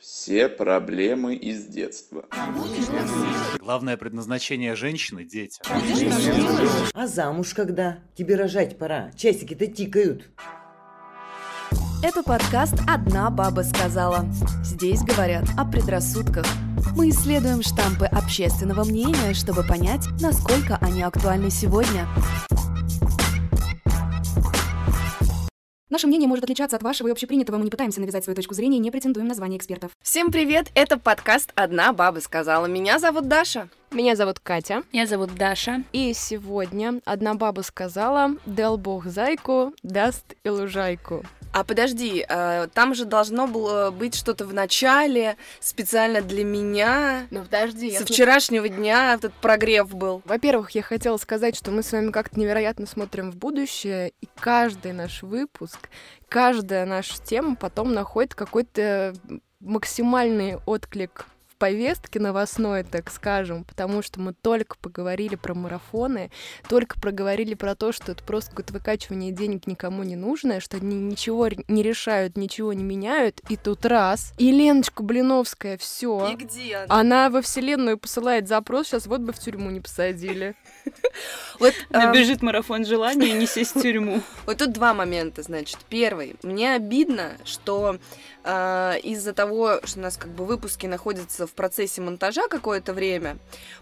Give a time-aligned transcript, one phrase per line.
[0.00, 2.24] Все проблемы из детства.
[3.58, 5.60] Главное предназначение женщины– дети.
[6.94, 7.98] А замуж когда?
[8.16, 9.10] Тебе рожать пора.
[9.16, 10.28] Часики-то тикают.
[12.04, 14.26] Это подкаст «Одна баба сказала».
[14.64, 16.46] Здесь говорят о предрассудках.
[16.96, 22.08] Мы исследуем штампы общественного мнения, чтобы понять, насколько они актуальны сегодня.
[25.92, 27.58] Наше мнение может отличаться от вашего и общепринятого.
[27.58, 29.90] Мы не пытаемся навязать свою точку зрения и не претендуем на звание экспертов.
[30.00, 30.70] Всем привет!
[30.74, 32.64] Это подкаст «Одна баба сказала».
[32.64, 33.68] Меня зовут Даша.
[33.90, 34.84] Меня зовут Катя.
[34.90, 35.82] Меня зовут Даша.
[35.92, 41.24] И сегодня одна баба сказала, дал бог зайку, даст и лужайку.
[41.52, 47.26] А подожди, э, там же должно было быть что-то в начале, специально для меня.
[47.30, 47.92] Ну подожди.
[47.96, 50.22] Со вчерашнего дня этот прогрев был.
[50.24, 54.92] Во-первых, я хотела сказать, что мы с вами как-то невероятно смотрим в будущее, и каждый
[54.92, 55.90] наш выпуск,
[56.28, 59.14] каждая наша тема потом находит какой-то
[59.60, 61.26] максимальный отклик
[61.62, 66.32] повестки новостной, так скажем, потому что мы только поговорили про марафоны,
[66.68, 70.96] только проговорили про то, что это просто какое-то выкачивание денег никому не нужное, что они
[70.96, 74.32] ничего не решают, ничего не меняют, и тут раз.
[74.38, 76.30] И Леночка Блиновская, все.
[76.32, 76.86] И где она?
[76.98, 80.56] Она во вселенную посылает запрос, сейчас вот бы в тюрьму не посадили.
[81.60, 84.20] Вот набежит марафон желания и не сесть в тюрьму.
[84.46, 85.78] Вот тут два момента, значит.
[85.88, 86.34] Первый.
[86.42, 87.98] Мне обидно, что
[88.44, 93.38] э, из-за того, что у нас как бы выпуски находятся в процессе монтажа какое-то время,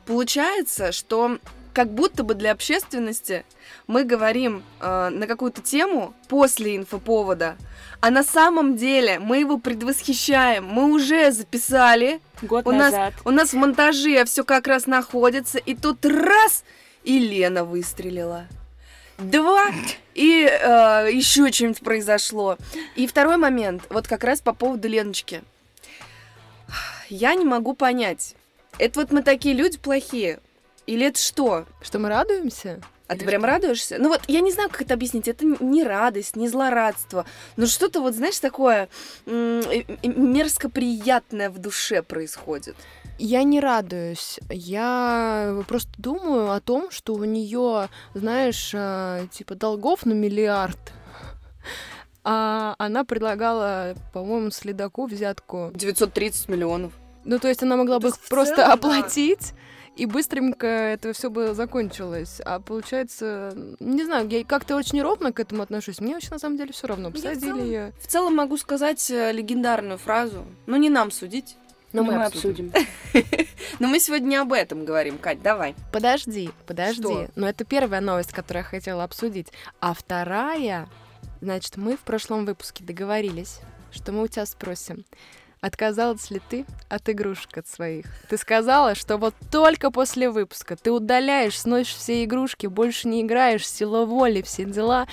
[0.07, 1.39] получается, что
[1.73, 3.45] как будто бы для общественности
[3.87, 7.57] мы говорим э, на какую-то тему после инфоповода,
[8.01, 10.65] а на самом деле мы его предвосхищаем.
[10.65, 12.21] Мы уже записали.
[12.43, 13.15] Год у назад.
[13.15, 16.65] Нас, у нас в монтаже все как раз находится, и тут раз
[17.05, 18.47] и Лена выстрелила.
[19.21, 19.67] Два,
[20.15, 22.57] и э, еще что-нибудь произошло.
[22.97, 25.43] И второй момент, вот как раз по поводу Леночки.
[27.09, 28.35] Я не могу понять,
[28.79, 30.41] это вот мы такие люди плохие,
[30.87, 31.67] или это что?
[31.83, 32.81] Что мы радуемся?
[33.07, 33.97] А ты прям радуешься?
[33.99, 35.27] Ну вот, я не знаю, как это объяснить.
[35.27, 37.27] Это не радость, не злорадство.
[37.57, 38.89] Но что-то вот, знаешь, такое
[39.27, 42.77] мерзко приятное в душе происходит.
[43.23, 44.41] Я не радуюсь.
[44.49, 50.79] Я просто думаю о том, что у нее, знаешь, а, типа долгов на миллиард.
[52.23, 55.71] А она предлагала, по-моему, следаку взятку.
[55.75, 56.93] 930 миллионов.
[57.25, 59.55] Ну, то есть она могла бы их просто целом, оплатить,
[59.97, 62.43] и быстренько это все бы закончилось.
[62.45, 66.01] А получается, не знаю, я как-то очень ровно к этому отношусь.
[66.01, 67.11] Мне вообще на самом деле все равно.
[67.11, 67.93] Посадили ее.
[68.01, 70.45] В целом могу сказать э, легендарную фразу.
[70.67, 71.57] Но не нам судить.
[71.93, 72.73] Но, мы, мы обсудим.
[73.81, 75.75] Но мы сегодня не об этом говорим, Кать, давай.
[75.93, 77.03] Подожди, подожди.
[77.03, 77.29] Что?
[77.35, 79.49] Но это первая новость, которую я хотела обсудить.
[79.81, 80.89] А вторая,
[81.41, 85.05] значит, мы в прошлом выпуске договорились, что мы у тебя спросим,
[85.61, 88.07] отказалась ли ты от игрушек от своих?
[88.29, 93.69] Ты сказала, что вот только после выпуска ты удаляешь, сносишь все игрушки, больше не играешь,
[93.69, 95.07] сила воли, все дела.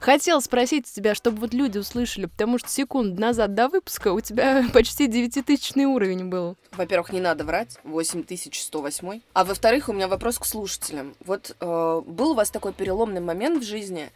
[0.00, 4.64] Хотел спросить тебя, чтобы вот люди услышали, потому что секунд назад до выпуска у тебя
[4.72, 6.56] почти 9000 уровень был.
[6.72, 9.20] Во-первых, не надо врать, 8108.
[9.32, 11.14] А во-вторых, у меня вопрос к слушателям.
[11.24, 14.10] Вот э, был у вас такой переломный момент в жизни,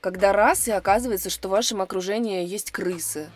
[0.00, 3.28] когда раз и оказывается, что в вашем окружении есть крысы,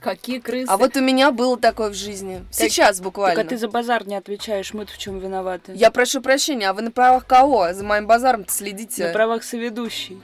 [0.00, 0.70] Какие крысы?
[0.70, 2.44] А вот у меня было такое в жизни.
[2.50, 3.36] Так, Сейчас буквально.
[3.36, 5.72] Так а ты за базар не отвечаешь, мы-то в чем виноваты?
[5.74, 7.72] Я прошу прощения, а вы на правах кого?
[7.72, 9.06] За моим базаром-то следите.
[9.06, 10.20] На правах соведущей.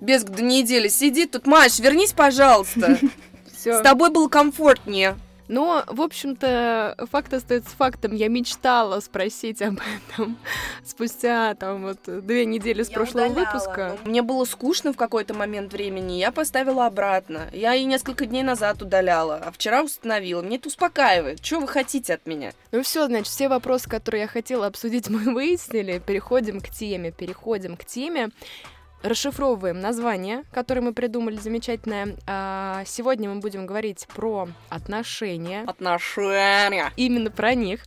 [0.00, 1.46] Без до недели сидит тут.
[1.46, 2.98] Маш, вернись, пожалуйста.
[3.54, 5.16] С тобой было комфортнее.
[5.48, 8.14] Но, в общем-то, факт остается фактом.
[8.14, 10.36] Я мечтала спросить об этом
[10.84, 13.46] спустя там вот две недели с я прошлого удаляла.
[13.46, 13.96] выпуска.
[14.04, 17.48] Мне было скучно в какой-то момент времени, я поставила обратно.
[17.52, 20.42] Я и несколько дней назад удаляла, а вчера установила.
[20.42, 21.44] Мне это успокаивает.
[21.44, 22.52] Что вы хотите от меня?
[22.70, 25.98] Ну все, значит, все вопросы, которые я хотела обсудить, мы выяснили.
[25.98, 28.28] Переходим к теме, переходим к теме
[29.02, 32.16] расшифровываем название, которое мы придумали замечательное.
[32.26, 35.62] А, сегодня мы будем говорить про отношения.
[35.66, 36.92] Отношения.
[36.96, 37.84] Именно про них.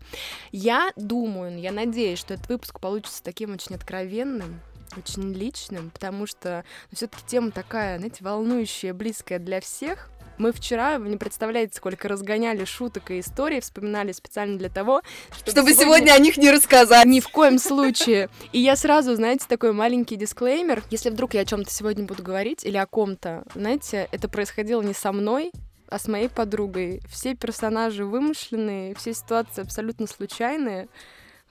[0.52, 4.62] Я думаю, я надеюсь, что этот выпуск получится таким очень откровенным,
[4.98, 10.11] очень личным, потому что ну, все-таки тема такая, знаете, волнующая, близкая для всех.
[10.38, 15.02] Мы вчера, вы не представляете, сколько разгоняли шуток и историй, вспоминали специально для того,
[15.32, 15.84] чтобы, чтобы сегодня...
[15.84, 17.06] сегодня о них не рассказать.
[17.06, 18.30] Ни в коем случае.
[18.52, 20.84] И я сразу, знаете, такой маленький дисклеймер.
[20.90, 24.94] Если вдруг я о чем-то сегодня буду говорить или о ком-то, знаете, это происходило не
[24.94, 25.52] со мной,
[25.90, 27.02] а с моей подругой.
[27.10, 30.88] Все персонажи вымышленные, все ситуации абсолютно случайные.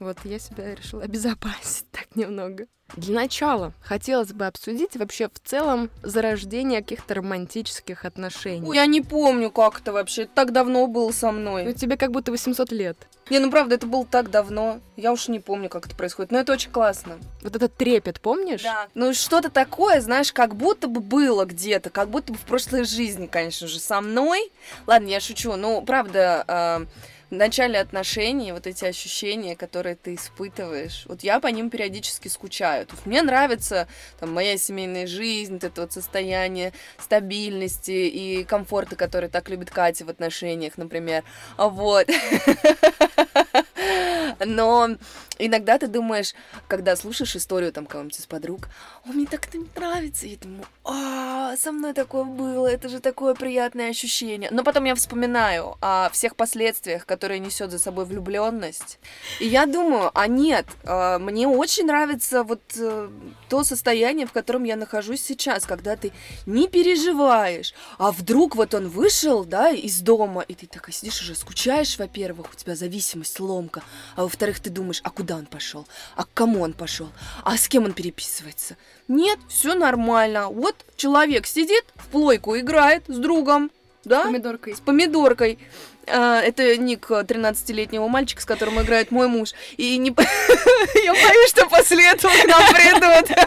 [0.00, 2.66] Вот я себя решила обезопасить так немного.
[2.96, 8.66] Для начала хотелось бы обсудить вообще в целом зарождение каких-то романтических отношений.
[8.66, 10.22] Ой, я не помню, как это вообще.
[10.22, 11.64] Это так давно было со мной.
[11.64, 12.96] Ну, тебе как будто 800 лет.
[13.28, 14.80] Не, ну правда, это было так давно.
[14.96, 16.32] Я уж не помню, как это происходит.
[16.32, 17.18] Но это очень классно.
[17.42, 18.62] Вот этот трепет, помнишь?
[18.64, 18.88] Да.
[18.94, 23.26] Ну что-то такое, знаешь, как будто бы было где-то, как будто бы в прошлой жизни,
[23.26, 24.50] конечно же, со мной.
[24.88, 25.54] Ладно, я шучу.
[25.54, 26.86] Ну, правда, э,
[27.30, 32.86] в начале отношений вот эти ощущения, которые ты испытываешь, вот я по ним периодически скучаю.
[32.86, 33.86] То есть мне нравится
[34.18, 40.04] там моя семейная жизнь, вот это вот состояние стабильности и комфорта, который так любит Катя
[40.04, 41.22] в отношениях, например.
[41.56, 42.08] Вот.
[44.44, 44.96] Но
[45.46, 46.34] иногда ты думаешь,
[46.68, 48.68] когда слушаешь историю там кого-нибудь из подруг,
[49.04, 53.34] о, мне так это нравится, я думаю, а, со мной такое было, это же такое
[53.34, 54.50] приятное ощущение.
[54.50, 58.98] Но потом я вспоминаю о всех последствиях, которые несет за собой влюбленность.
[59.40, 63.08] И я думаю, а нет, а, мне очень нравится вот э,
[63.48, 66.12] то состояние, в котором я нахожусь сейчас, когда ты
[66.46, 71.34] не переживаешь, а вдруг вот он вышел, да, из дома, и ты такая сидишь уже,
[71.34, 73.82] скучаешь, во-первых, у тебя зависимость, ломка,
[74.16, 75.86] а во-вторых, ты думаешь, а куда он пошел,
[76.16, 77.08] а к кому он пошел,
[77.44, 78.76] а с кем он переписывается.
[79.08, 80.48] Нет, все нормально.
[80.48, 83.70] Вот человек сидит, в плойку играет с другом,
[84.04, 84.22] да?
[84.22, 84.74] С помидоркой.
[84.74, 85.58] С помидоркой.
[86.06, 89.50] А, это ник 13-летнего мальчика, с которым играет мой муж.
[89.76, 90.10] И не...
[91.04, 93.38] я боюсь, что после этого к нам придут.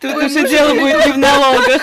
[0.00, 1.82] Тут уже дело будет не в налогах.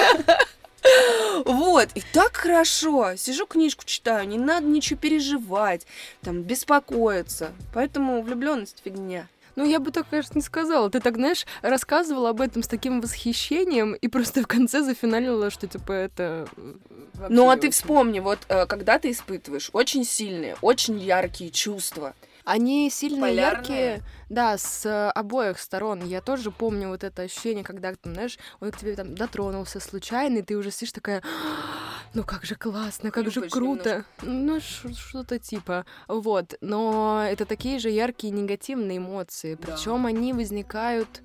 [1.81, 3.16] Вот, и так хорошо.
[3.16, 5.88] Сижу, книжку читаю, не надо ничего переживать,
[6.22, 7.51] там, беспокоиться.
[7.74, 9.28] Поэтому влюбленность фигня.
[9.56, 10.89] Ну, я бы так, конечно, не сказала.
[10.89, 15.68] Ты так, знаешь, рассказывала об этом с таким восхищением и просто в конце зафиналила, что,
[15.68, 16.48] типа, это...
[17.30, 22.13] Ну, а ты вспомни, вот, э, когда ты испытываешь очень сильные, очень яркие чувства,
[22.51, 23.51] они сильно Полярные.
[23.59, 26.03] яркие, да, с обоих сторон.
[26.06, 30.39] Я тоже помню вот это ощущение, когда, там, знаешь, он к тебе там дотронулся случайно,
[30.39, 31.24] и ты уже сидишь такая,
[32.13, 34.06] ну как же классно, как же Хлюпаешь круто.
[34.21, 35.86] Ну, ш- что-то типа.
[36.07, 36.56] Вот.
[36.62, 39.56] Но это такие же яркие негативные эмоции.
[39.56, 39.74] Да.
[39.75, 41.21] Причем они возникают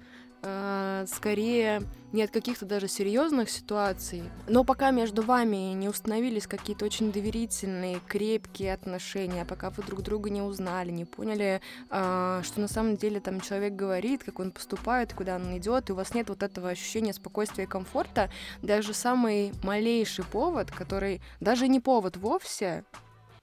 [1.06, 1.82] скорее
[2.12, 4.22] не от каких-то даже серьезных ситуаций.
[4.48, 10.30] Но пока между вами не установились какие-то очень доверительные, крепкие отношения, пока вы друг друга
[10.30, 11.60] не узнали, не поняли,
[11.90, 15.92] а, что на самом деле там человек говорит, как он поступает, куда он идет, и
[15.92, 18.30] у вас нет вот этого ощущения спокойствия и комфорта,
[18.62, 22.84] даже самый малейший повод, который даже не повод вовсе,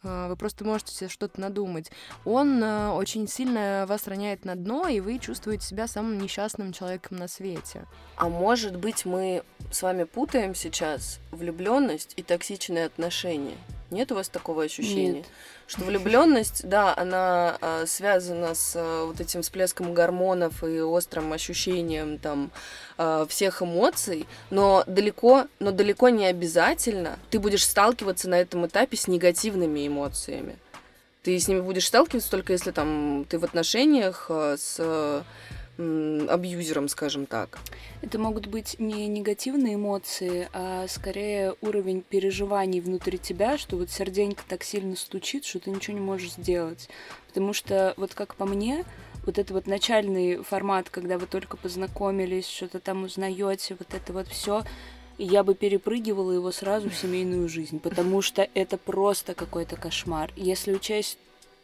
[0.04, 1.92] вы просто можете себе что-то надумать.
[2.26, 7.18] Он а, очень сильно вас роняет на дно, и вы чувствуете себя самым несчастным человеком
[7.18, 7.86] на свете.
[8.16, 13.58] А может быть, мы с вами путаем сейчас влюбленность и токсичные отношения?
[13.92, 15.14] Нет у вас такого ощущения?
[15.14, 15.26] Нет.
[15.68, 22.18] Что влюбленность, да, она а, связана с а, вот этим всплеском гормонов и острым ощущением
[22.18, 22.52] там
[22.98, 28.98] а, всех эмоций, но далеко, но далеко не обязательно ты будешь сталкиваться на этом этапе
[28.98, 30.58] с негативными эмоциями.
[31.22, 35.24] Ты с ними будешь сталкиваться только если там ты в отношениях с
[35.78, 37.60] абьюзером, скажем так.
[38.02, 44.44] Это могут быть не негативные эмоции, а скорее уровень переживаний внутри тебя, что вот серденько
[44.48, 46.90] так сильно стучит, что ты ничего не можешь сделать.
[47.28, 48.86] Потому что, вот как по мне,
[49.26, 54.28] вот это вот начальный формат, когда вы только познакомились, что-то там узнаете, вот это вот
[54.28, 54.64] все,
[55.18, 60.32] я бы перепрыгивала его сразу в семейную жизнь, потому что это просто какой-то кошмар.
[60.36, 61.18] Если учесть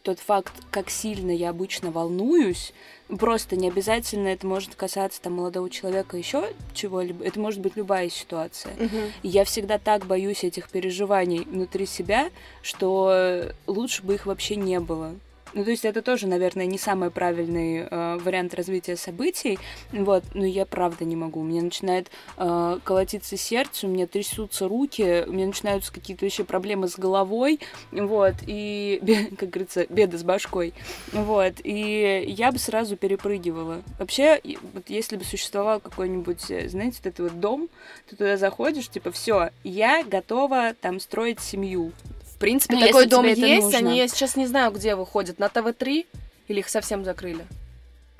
[0.10, 2.74] тот факт, как сильно я обычно волнуюсь,
[3.20, 8.10] просто не обязательно это может касаться там молодого человека еще чего-либо, это может быть любая
[8.10, 8.74] ситуация.
[9.22, 12.32] И я всегда так боюсь этих переживаний внутри себя,
[12.64, 15.14] что лучше бы их вообще не было.
[15.54, 19.58] Ну, то есть это тоже, наверное, не самый правильный э, вариант развития событий,
[19.92, 21.40] вот, но я правда не могу.
[21.40, 26.44] У меня начинает э, колотиться сердце, у меня трясутся руки, у меня начинаются какие-то еще
[26.44, 27.60] проблемы с головой,
[27.92, 29.02] вот, и,
[29.40, 30.74] как говорится, беды с башкой,
[31.14, 33.82] вот, и я бы сразу перепрыгивала.
[33.98, 34.40] Вообще,
[34.74, 37.70] вот если бы существовал какой-нибудь, э, знаете, вот этот вот дом,
[38.08, 41.92] ты туда заходишь, типа, все, я готова там строить семью,
[42.40, 43.42] принципе, Ну, такой дом есть.
[43.42, 43.78] нужно.
[43.78, 45.40] Они, я сейчас не знаю, где выходят.
[45.40, 46.06] На ТВ-3
[46.48, 47.46] или их совсем закрыли?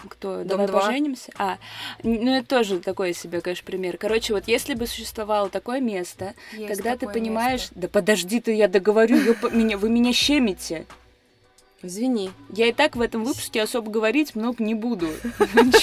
[0.08, 0.38] Кто?
[0.38, 0.86] Дом Давай два?
[0.88, 1.32] поженимся?
[1.38, 1.58] А,
[2.04, 3.98] ну это тоже такой себе, конечно, пример.
[3.98, 6.36] Короче, вот если бы существовало такое место,
[6.68, 7.68] когда ты понимаешь...
[7.76, 9.18] Да подожди ты, я договорю,
[9.52, 10.86] меня, вы меня щемите.
[11.82, 12.32] Извини.
[12.50, 15.08] Я и так в этом выпуске особо говорить много не буду.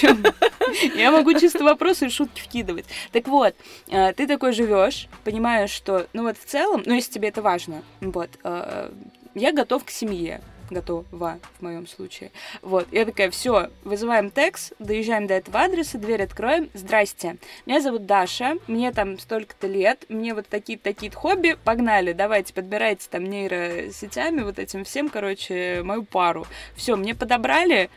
[0.95, 2.85] Я могу чисто вопросы и шутки вкидывать.
[3.13, 3.55] Так вот,
[3.89, 7.83] э, ты такой живешь, понимаешь, что, ну вот в целом, ну если тебе это важно,
[8.01, 8.91] вот, э,
[9.35, 10.43] я готов к семье.
[10.71, 12.31] Готова в моем случае.
[12.63, 16.71] Вот, я такая, все, вызываем текст, доезжаем до этого адреса, дверь откроем.
[16.75, 22.55] Здрасте, меня зовут Даша, мне там столько-то лет, мне вот такие-то такие хобби, погнали, давайте,
[22.55, 26.47] подбирайте там нейросетями, вот этим всем, короче, мою пару.
[26.77, 27.91] Все, мне подобрали,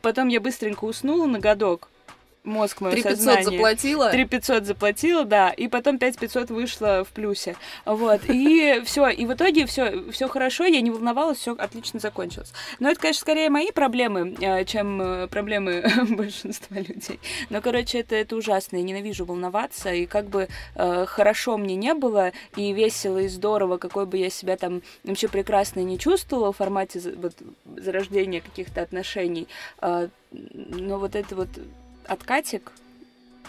[0.00, 1.88] потом я быстренько уснула на годок,
[2.44, 3.44] мозг мое 3 500 сознание.
[3.44, 4.10] заплатила?
[4.10, 7.56] 3 500 заплатила, да, и потом 5 500 вышло в плюсе.
[7.84, 12.52] Вот, и все, и в итоге все все хорошо, я не волновалась, все отлично закончилось.
[12.80, 17.20] Но это, конечно, скорее мои проблемы, э, чем э, проблемы большинства людей.
[17.50, 21.94] Но, короче, это, это ужасно, я ненавижу волноваться, и как бы э, хорошо мне не
[21.94, 26.56] было, и весело, и здорово, какой бы я себя там вообще прекрасно не чувствовала в
[26.56, 27.34] формате вот,
[27.76, 29.46] зарождения каких-то отношений,
[29.80, 31.48] э, но вот это вот
[32.06, 32.72] откатик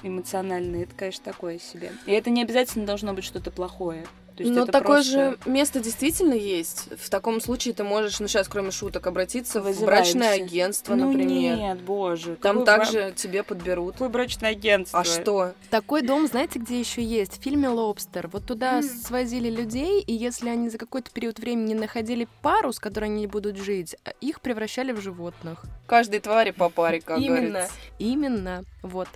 [0.04, 1.92] эмоциональный, это, конечно, такое себе.
[2.06, 4.06] И это не обязательно должно быть что-то плохое.
[4.36, 5.12] То есть Но такое просто...
[5.12, 6.90] же место действительно есть.
[7.00, 9.86] В таком случае ты можешь, ну сейчас, кроме шуток, обратиться в Вызываемся.
[10.18, 11.58] брачное агентство, ну, например.
[11.58, 12.36] нет, боже.
[12.36, 13.94] Там какое бра- также тебе подберут.
[13.94, 15.00] Какое брачное агентство?
[15.00, 15.54] А что?
[15.70, 17.40] Такой дом, знаете, где еще есть?
[17.40, 18.28] В фильме «Лобстер».
[18.30, 23.06] Вот туда свозили людей, и если они за какой-то период времени находили пару, с которой
[23.06, 25.64] они будут жить, а их превращали в животных.
[25.86, 27.36] Каждой твари по паре, как Именно.
[27.50, 27.74] говорится.
[28.00, 29.08] Именно, вот.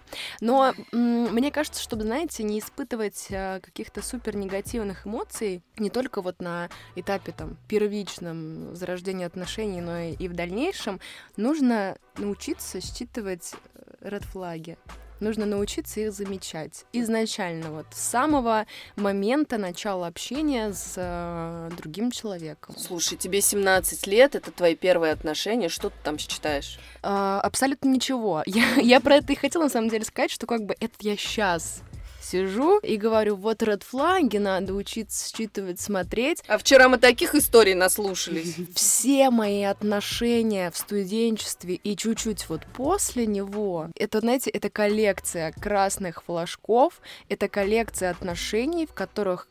[0.42, 6.22] Но м, мне кажется, чтобы, знаете, не испытывать а, каких-то супер негативных эмоций, не только
[6.22, 11.00] вот на этапе там первичном зарождения отношений, но и, в дальнейшем,
[11.38, 13.54] нужно научиться считывать
[14.02, 14.78] ред флаги.
[15.20, 22.76] Нужно научиться их замечать изначально, вот с самого момента начала общения с э, другим человеком.
[22.78, 26.80] Слушай, тебе 17 лет, это твои первые отношения, что ты там считаешь?
[27.02, 28.44] А, абсолютно ничего.
[28.46, 31.18] Я, я про это и хотела на самом деле сказать, что как бы это я
[31.18, 31.82] сейчас
[32.28, 36.44] сижу и говорю, вот ред флаги надо учиться считывать, смотреть.
[36.48, 38.56] А вчера мы таких историй наслушались.
[38.76, 46.24] Все мои отношения в студенчестве и чуть-чуть вот после него, это, знаете, это коллекция красных
[46.24, 49.48] флажков, это коллекция отношений, в которых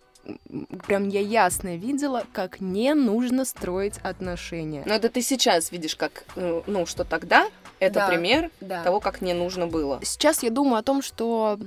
[0.86, 4.82] прям я ясно видела, как не нужно строить отношения.
[4.86, 8.82] Но это ты сейчас видишь, как, э, ну, что тогда, это Да, пример да.
[8.82, 10.00] того, как не нужно было.
[10.02, 11.58] Сейчас я думаю о том, что,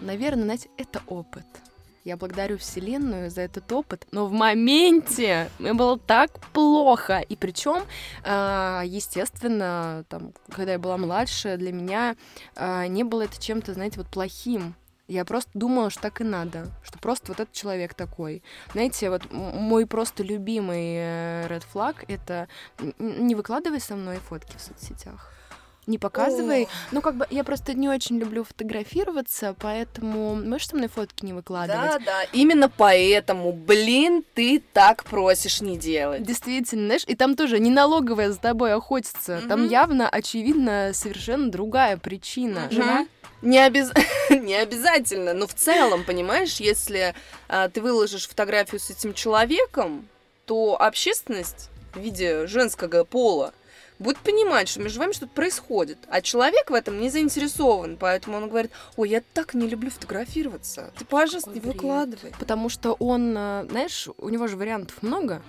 [0.00, 1.46] наверное, знаете, это опыт.
[2.04, 7.20] Я благодарю Вселенную за этот опыт, но в моменте мне было так плохо.
[7.20, 7.84] И причем,
[8.26, 12.16] естественно, там, когда я была младше, для меня
[12.56, 14.74] а, не было это чем-то, знаете, вот плохим.
[15.12, 18.42] Я просто думала, что так и надо, что просто вот этот человек такой.
[18.72, 22.48] Знаете, вот мой просто любимый э, red flag— это
[22.98, 25.30] не выкладывай со мной фотки в соцсетях.
[25.86, 26.68] Не показывай.
[26.92, 31.32] Ну, как бы я просто не очень люблю фотографироваться, поэтому можешь со мной фотки не
[31.34, 31.90] выкладывать.
[31.90, 36.22] Да, да, именно поэтому, блин, ты так просишь не делать.
[36.22, 39.42] Действительно, знаешь, и там тоже не налоговая за тобой охотится.
[39.48, 39.68] Там Мгм.
[39.70, 42.68] явно, очевидно, совершенно другая причина.
[42.70, 43.06] Жена?
[43.42, 43.92] Не, обяз-
[44.42, 47.14] не обязательно, но в целом, понимаешь, если
[47.48, 50.08] а, ты выложишь фотографию с этим человеком,
[50.46, 53.54] то общественность в виде женского пола
[53.98, 55.98] будет понимать, что между вами что-то происходит.
[56.08, 60.92] А человек в этом не заинтересован, поэтому он говорит, ой, я так не люблю фотографироваться.
[60.98, 61.74] Ты, пожалуйста, не бред.
[61.74, 62.32] выкладывай.
[62.38, 65.42] Потому что он, э, знаешь, у него же вариантов много.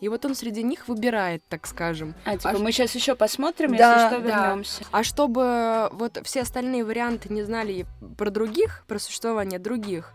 [0.00, 2.14] И вот он среди них выбирает, так скажем.
[2.24, 4.42] А, типа, А мы сейчас еще посмотрим, Да, если что, да.
[4.46, 4.84] вернемся.
[4.92, 7.84] А чтобы вот все остальные варианты не знали
[8.16, 10.12] про других, про существование других,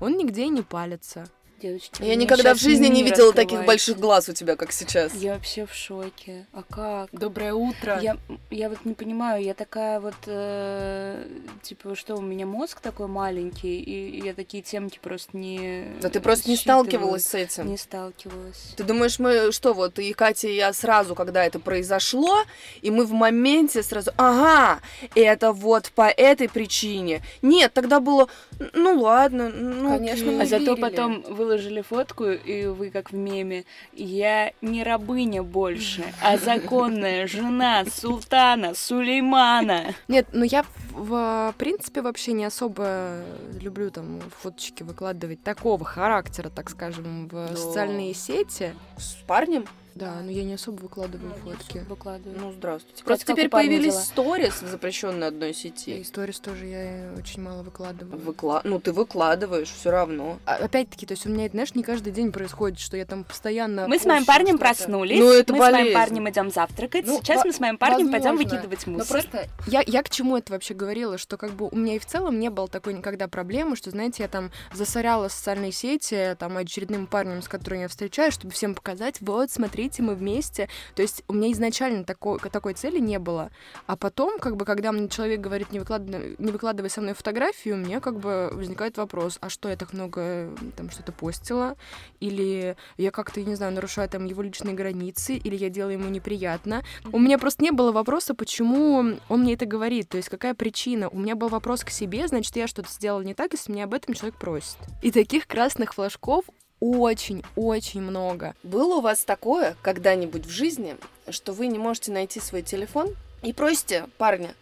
[0.00, 1.26] он нигде и не палится.
[1.60, 5.14] Девочки, Я никогда в жизни не видела таких больших глаз у тебя, как сейчас.
[5.14, 6.46] Я вообще в шоке.
[6.52, 7.08] А как?
[7.12, 7.98] Доброе утро.
[8.02, 8.18] Я,
[8.50, 11.26] я вот не понимаю, я такая вот, э,
[11.62, 16.20] типа, что у меня мозг такой маленький, и я такие темки просто не Да ты
[16.20, 17.68] просто не сталкивалась с этим.
[17.68, 18.74] Не сталкивалась.
[18.76, 22.44] Ты думаешь, мы что, вот и Катя, и я сразу, когда это произошло,
[22.82, 24.80] и мы в моменте сразу, ага,
[25.14, 27.22] это вот по этой причине.
[27.40, 28.28] Нет, тогда было,
[28.74, 33.64] ну ладно, ну Конечно, мы А зато потом выложили фотку, и вы как в меме.
[33.92, 39.94] Я не рабыня больше, а законная жена султана Сулеймана.
[40.08, 43.22] Нет, ну я в, принципе вообще не особо
[43.60, 47.56] люблю там фоточки выкладывать такого характера, так скажем, в Да.
[47.56, 48.74] социальные сети.
[48.98, 49.66] С парнем?
[49.96, 51.78] Да, но я не особо выкладываю фотки.
[51.88, 52.38] Выкладываю.
[52.38, 53.02] Ну, здравствуйте.
[53.02, 54.02] Просто как теперь появились дела?
[54.02, 56.02] сторис в запрещенной одной И сети.
[56.04, 58.18] сторис тоже я очень мало выкладываю.
[58.20, 58.60] Выкла...
[58.64, 60.38] Ну, ты выкладываешь все равно.
[60.44, 63.24] А- Опять-таки, то есть у меня, это, знаешь, не каждый день происходит, что я там
[63.24, 63.88] постоянно...
[63.88, 64.64] Мы с моим парнем что-то.
[64.74, 65.18] проснулись.
[65.18, 65.94] Ну, это мы с моим болезнь.
[65.94, 67.06] парнем идем завтракать.
[67.06, 68.50] Ну, Сейчас мы с моим парнем пойдем возможно.
[68.56, 69.08] выкидывать Но мусор.
[69.08, 72.04] просто я, я к чему это вообще говорила, что как бы у меня и в
[72.04, 77.06] целом не было такой никогда проблемы, что, знаете, я там засоряла социальные сети там очередным
[77.06, 80.68] парнем, с которым я встречаюсь, чтобы всем показать, вот, смотрите, поговорить, и мы вместе.
[80.94, 83.50] То есть у меня изначально такой, такой цели не было.
[83.86, 87.74] А потом, как бы, когда мне человек говорит, не выкладывай, не выкладывай со мной фотографию,
[87.74, 91.76] у меня как бы возникает вопрос, а что я так много там что-то постила?
[92.20, 96.82] Или я как-то, не знаю, нарушаю там его личные границы, или я делаю ему неприятно.
[97.12, 101.08] У меня просто не было вопроса, почему он мне это говорит, то есть какая причина.
[101.08, 103.94] У меня был вопрос к себе, значит, я что-то сделала не так, если меня об
[103.94, 104.76] этом человек просит.
[105.02, 106.44] И таких красных флажков
[106.80, 108.54] очень-очень много.
[108.62, 110.96] Было у вас такое когда-нибудь в жизни,
[111.30, 114.54] что вы не можете найти свой телефон и просите парня,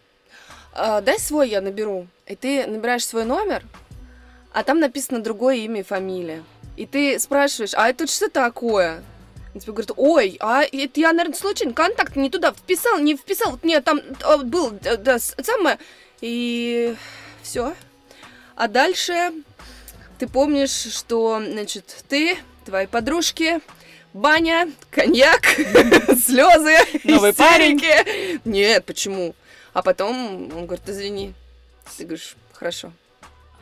[0.77, 2.07] «А, дай свой, я наберу.
[2.27, 3.63] И ты набираешь свой номер,
[4.51, 6.43] а там написано другое имя и фамилия.
[6.75, 9.01] И ты спрашиваешь, а это что такое?
[9.53, 13.57] И тебе говорят, ой, а это я, наверное, случайно контакт не туда вписал, не вписал,
[13.63, 15.79] нет, там а, был, да, самое,
[16.19, 16.93] и
[17.41, 17.73] все.
[18.57, 19.31] А дальше
[20.17, 23.59] ты помнишь, что, значит, ты, твои подружки,
[24.13, 25.45] баня, коньяк,
[26.23, 27.81] слезы, Новый парень.
[28.45, 29.35] Нет, почему?
[29.73, 31.33] А потом он говорит, извини.
[31.97, 32.91] Ты говоришь, хорошо.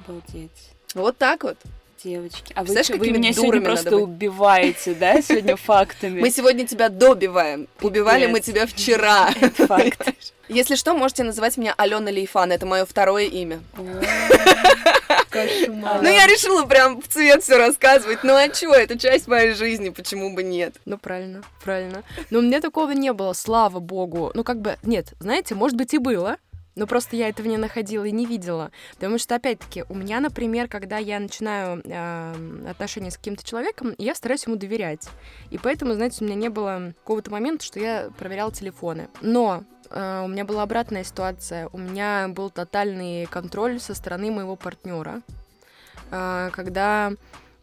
[0.05, 0.69] Обалдеть.
[0.93, 1.57] Вот так вот.
[2.03, 4.03] Девочки, а вы, чё, вы меня сегодня просто быть?
[4.03, 6.19] убиваете, да, сегодня фактами?
[6.19, 7.69] Мы сегодня тебя добиваем.
[7.79, 9.31] Убивали мы тебя вчера.
[9.55, 10.09] Факт.
[10.49, 12.51] Если что, можете называть меня Алена Лейфан.
[12.51, 13.61] Это мое второе имя.
[15.33, 16.01] Кошмар.
[16.01, 18.23] Ну, я решила прям в цвет все рассказывать.
[18.23, 20.75] Ну, а чё, это часть моей жизни, почему бы нет?
[20.85, 22.03] Ну, правильно, правильно.
[22.29, 24.31] Но у меня такого не было, слава богу.
[24.35, 26.37] Ну, как бы, нет, знаете, может быть и было,
[26.75, 28.71] но просто я этого не находила и не видела.
[28.95, 34.15] Потому что, опять-таки, у меня, например, когда я начинаю э, отношения с каким-то человеком, я
[34.15, 35.07] стараюсь ему доверять.
[35.51, 39.07] И поэтому, знаете, у меня не было какого-то момента, что я проверяла телефоны.
[39.21, 39.63] Но
[39.93, 41.69] у меня была обратная ситуация.
[41.71, 45.21] У меня был тотальный контроль со стороны моего партнера,
[46.11, 47.13] э, когда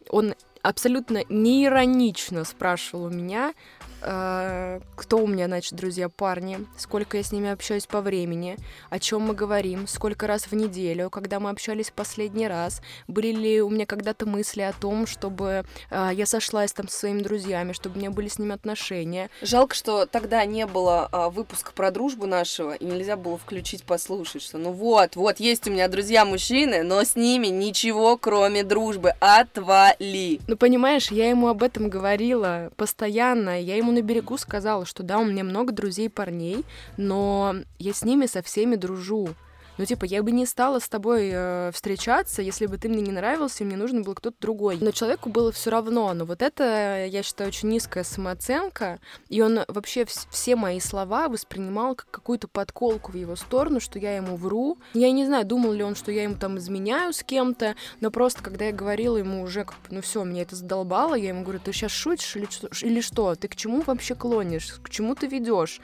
[0.09, 3.53] он абсолютно неиронично спрашивал у меня,
[4.01, 8.57] кто у меня, значит, друзья парни, сколько я с ними общаюсь по времени,
[8.89, 13.31] о чем мы говорим, сколько раз в неделю, когда мы общались в последний раз, были
[13.31, 17.73] ли у меня когда-то мысли о том, чтобы э, я сошлась там со своими друзьями,
[17.73, 19.29] чтобы у меня были с ними отношения.
[19.41, 24.41] Жалко, что тогда не было а, выпуска про дружбу нашего, и нельзя было включить, послушать,
[24.41, 29.13] что ну вот, вот, есть у меня друзья-мужчины, но с ними ничего, кроме дружбы.
[29.19, 30.39] Отвали!
[30.47, 33.61] Ну, понимаешь, я ему об этом говорила постоянно.
[33.61, 36.65] Я ему на берегу сказала, что да, у меня много друзей парней,
[36.97, 39.29] но я с ними со всеми дружу.
[39.77, 43.11] Ну, типа, я бы не стала с тобой э, встречаться, если бы ты мне не
[43.11, 44.77] нравился, и мне нужен был кто-то другой.
[44.81, 46.13] Но человеку было все равно.
[46.13, 48.99] Но вот это, я считаю, очень низкая самооценка.
[49.29, 53.97] И он вообще вс- все мои слова воспринимал как какую-то подколку в его сторону, что
[53.97, 54.77] я ему вру.
[54.93, 58.43] Я не знаю, думал ли он, что я ему там изменяю с кем-то, но просто,
[58.43, 61.71] когда я говорила ему уже, как ну все, меня это задолбало, я ему говорю, ты
[61.73, 62.47] сейчас шутишь или?
[62.81, 63.33] Или что?
[63.35, 64.73] Ты к чему вообще клонишь?
[64.83, 65.79] К чему ты ведешь?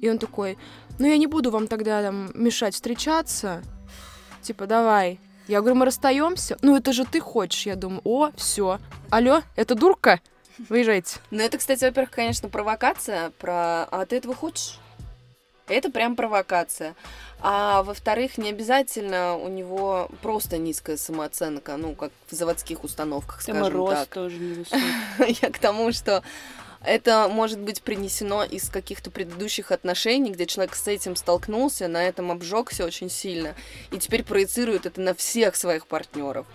[0.00, 0.58] И он такой,
[0.98, 3.62] ну я не буду вам тогда там мешать встречаться.
[4.42, 5.20] Типа, давай.
[5.46, 6.56] Я говорю, мы расстаемся.
[6.62, 7.66] Ну это же ты хочешь.
[7.66, 8.78] Я думаю, о, все.
[9.10, 10.20] Алло, это дурка?
[10.68, 11.18] Выезжайте.
[11.30, 14.78] Ну, это, кстати, во-первых, конечно, провокация про «а ты этого хочешь?»
[15.68, 16.96] Это прям провокация.
[17.40, 23.56] А во-вторых, не обязательно у него просто низкая самооценка, ну, как в заводских установках, Там
[23.56, 24.08] скажем рост так.
[24.08, 25.38] тоже невысокий.
[25.42, 26.24] Я к тому, что
[26.84, 32.30] это может быть принесено из каких-то предыдущих отношений, где человек с этим столкнулся, на этом
[32.30, 33.54] обжегся очень сильно,
[33.90, 36.46] и теперь проецирует это на всех своих партнеров.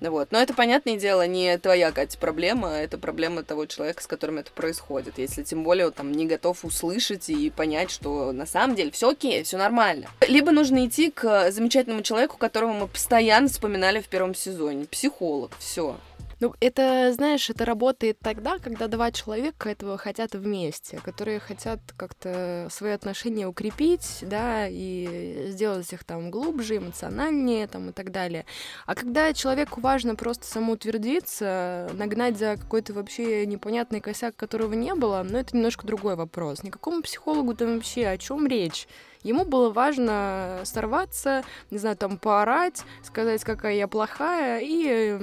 [0.00, 0.32] Вот.
[0.32, 4.50] Но это, понятное дело, не твоя, Катя, проблема, это проблема того человека, с которым это
[4.50, 5.18] происходит.
[5.18, 9.10] Если тем более он там не готов услышать и понять, что на самом деле все
[9.10, 10.08] окей, все нормально.
[10.26, 14.86] Либо нужно идти к замечательному человеку, которого мы постоянно вспоминали в первом сезоне.
[14.86, 15.96] Психолог, все.
[16.42, 22.66] Ну, это, знаешь, это работает тогда, когда два человека этого хотят вместе, которые хотят как-то
[22.68, 28.44] свои отношения укрепить, да, и сделать их там глубже, эмоциональнее, там, и так далее.
[28.86, 35.24] А когда человеку важно просто самоутвердиться, нагнать за какой-то вообще непонятный косяк, которого не было,
[35.24, 36.64] ну, это немножко другой вопрос.
[36.64, 38.88] Никакому психологу там вообще о чем речь?
[39.22, 45.16] Ему было важно сорваться, не знаю, там поорать, сказать, какая я плохая, и,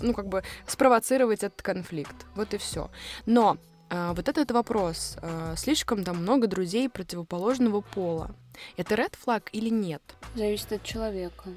[0.00, 2.14] ну, как бы спровоцировать этот конфликт.
[2.34, 2.90] Вот и все.
[3.26, 3.56] Но
[3.90, 5.16] а, вот этот вопрос.
[5.20, 8.34] а, слишком там много друзей противоположного пола.
[8.76, 10.02] Это ред флаг или нет?
[10.34, 11.50] Зависит от человека.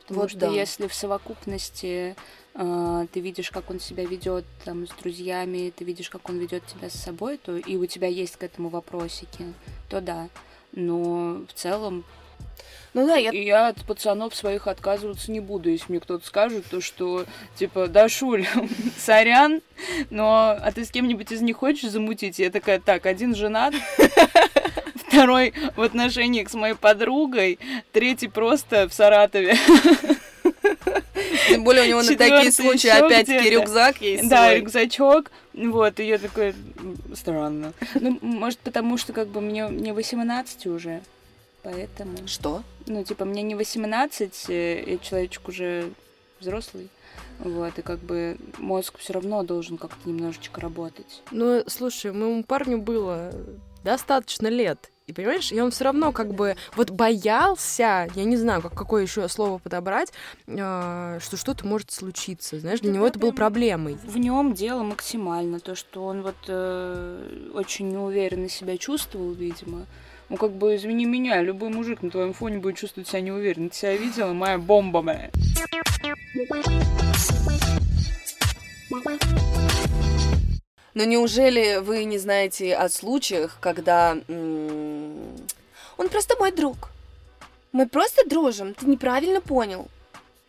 [0.00, 0.48] Потому Вот что да.
[0.48, 2.16] если в совокупности
[2.54, 6.66] э, ты видишь, как он себя ведет там с друзьями, ты видишь, как он ведет
[6.66, 9.52] тебя с собой, то и у тебя есть к этому вопросики,
[9.90, 10.30] то да.
[10.78, 12.04] Но в целом
[12.94, 13.32] Ну да, я...
[13.32, 18.08] Я от пацанов своих отказываться не буду, если мне кто-то скажет, то что, типа, да,
[18.08, 18.46] Шуль,
[18.96, 19.60] сорян,
[20.10, 22.38] но а ты с кем-нибудь из них хочешь замутить?
[22.38, 23.74] Я такая, так, один женат,
[24.94, 27.58] второй в отношениях с моей подругой,
[27.90, 29.56] третий просто в Саратове.
[31.48, 35.30] Тем более у него на такие случаи опять-таки рюкзак есть Да, рюкзачок.
[35.54, 37.72] Вот, и я такая, «М, странно.
[37.94, 41.00] Ну, может, потому что как бы мне не 18 уже,
[41.62, 42.16] поэтому...
[42.26, 42.62] Что?
[42.86, 45.90] Ну, типа, мне не 18, э, и человечек уже
[46.38, 46.88] взрослый.
[47.40, 51.22] Вот, и как бы мозг все равно должен как-то немножечко работать.
[51.30, 53.32] Ну, слушай, моему парню было
[53.84, 54.90] достаточно лет.
[55.08, 59.02] И понимаешь, и он все равно как бы вот боялся, я не знаю, как, какое
[59.02, 60.12] еще слово подобрать,
[60.46, 62.60] а, что что-то может случиться.
[62.60, 63.96] Знаешь, для Да, него это было проблемой.
[64.04, 69.86] В нем дело максимально, то, что он вот э, очень неуверенно себя чувствовал, видимо.
[70.28, 73.70] Ну, как бы, извини меня, любой мужик на твоем фоне будет чувствовать себя неуверенно.
[73.70, 75.30] Ты себя видела, моя бомба, моя.
[80.98, 86.90] Но неужели вы не знаете о случаях, когда он просто мой друг?
[87.70, 89.86] Мы просто дружим, ты неправильно понял.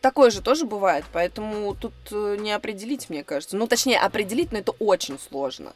[0.01, 3.57] Такое же тоже бывает, поэтому тут э, не определить, мне кажется.
[3.57, 5.73] Ну, точнее, определить, но это очень сложно.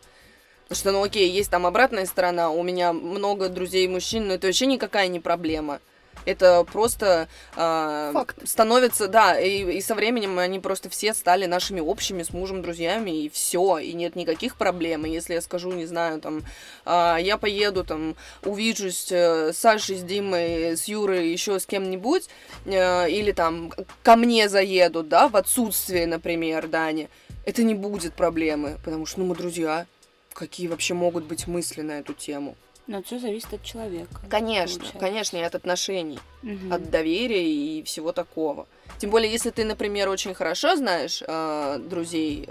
[0.64, 4.48] Потому что, ну окей, есть там обратная сторона, у меня много друзей мужчин, но это
[4.48, 5.82] вообще никакая не проблема.
[6.26, 8.48] Это просто а, Факт.
[8.48, 13.24] становится, да, и, и со временем они просто все стали нашими общими с мужем друзьями,
[13.24, 15.06] и все, и нет никаких проблем.
[15.06, 16.44] И если я скажу, не знаю, там,
[16.86, 22.30] а, я поеду, там, увижусь э, с Сашей, с Димой, с Юрой, еще с кем-нибудь,
[22.66, 23.72] э, или там
[24.04, 27.10] ко мне заедут, да, в отсутствие, например, Дани,
[27.46, 29.86] это не будет проблемы, потому что, ну, мы друзья.
[30.34, 32.56] Какие вообще могут быть мысли на эту тему?
[32.88, 34.22] Но все зависит от человека.
[34.30, 35.00] Конечно, получается.
[35.00, 36.74] конечно, и от отношений, Мгм.
[36.74, 38.68] от доверия и всего такого.
[39.00, 42.50] Тем более, если ты, например, очень хорошо знаешь э, друзей,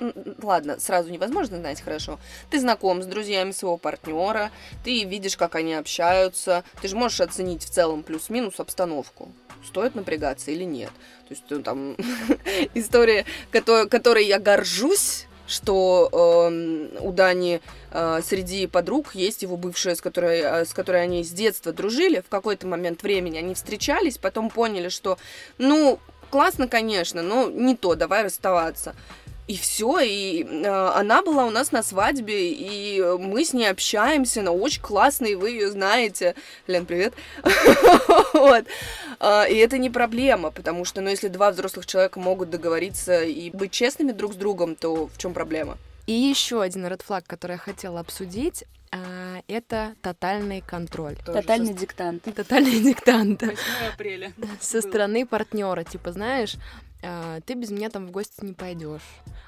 [0.00, 0.12] м,
[0.42, 2.18] ладно, сразу невозможно знать хорошо.
[2.50, 4.50] Ты знаком с друзьями своего партнера,
[4.84, 9.32] ты видишь, как они общаются, ты же можешь оценить в целом плюс-минус обстановку.
[9.64, 10.90] Стоит напрягаться или нет.
[11.28, 11.96] То есть, ну, там
[12.74, 16.08] история, которой я горжусь, что
[16.48, 17.60] эм, у Дани
[17.90, 22.20] э, среди подруг есть его бывшая, с которой, э, с которой они с детства дружили.
[22.20, 25.18] В какой-то момент времени они встречались, потом поняли, что,
[25.58, 25.98] ну,
[26.30, 28.94] классно, конечно, но не то, давай расставаться.
[29.50, 34.42] И все, и э, она была у нас на свадьбе, и мы с ней общаемся,
[34.42, 36.36] она очень классная, и вы ее знаете.
[36.68, 37.14] Лен, привет.
[38.32, 38.64] Вот.
[39.18, 43.50] А, И это не проблема, потому что, ну, если два взрослых человека могут договориться и
[43.50, 45.78] быть честными друг с другом, то в чем проблема?
[46.06, 51.16] И еще один red flag, который я хотела обсудить, а, это тотальный контроль.
[51.26, 52.22] Тотальный диктант.
[52.22, 53.56] Тотальный диктант 8
[53.92, 54.32] апреля.
[54.60, 55.82] со стороны партнера.
[55.82, 56.54] Типа, знаешь,
[57.46, 59.02] ты без меня там в гости не пойдешь,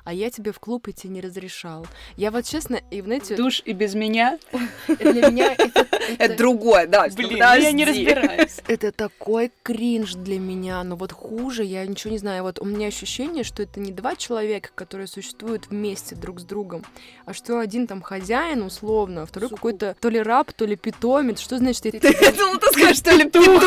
[0.04, 1.86] а я тебе в клуб идти не разрешал.
[2.16, 4.38] Я вот честно, и знаете, Душ и без меня.
[4.88, 5.56] для меня
[6.18, 7.08] это, другое, да.
[7.08, 8.60] Блин, ну я не разбираюсь.
[8.66, 10.82] это такой кринж для меня.
[10.82, 12.42] Но вот хуже, я ничего не знаю.
[12.42, 16.84] Вот у меня ощущение, что это не два человека, которые существуют вместе друг с другом,
[17.24, 21.40] а что один там хозяин условно, а второй какой-то то ли раб, то ли питомец.
[21.40, 21.84] Что значит?
[21.84, 23.62] Я думала, ты скажешь, что ли, петух.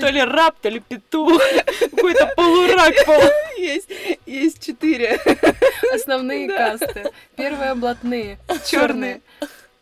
[0.00, 1.40] То ли раб, то ли петух.
[1.80, 2.94] Какой-то полурак.
[3.06, 3.88] полу- Есть,
[4.26, 5.18] есть четыре.
[5.94, 7.10] Основные касты.
[7.36, 9.20] Первые блатные, черные.